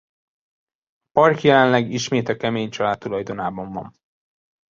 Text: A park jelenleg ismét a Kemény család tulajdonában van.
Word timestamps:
A 1.09 1.19
park 1.19 1.39
jelenleg 1.41 1.91
ismét 1.91 2.27
a 2.27 2.35
Kemény 2.35 2.69
család 2.69 2.97
tulajdonában 2.99 3.71
van. 3.71 3.93